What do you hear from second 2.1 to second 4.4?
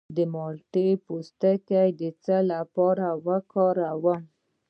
څه لپاره وکاروم؟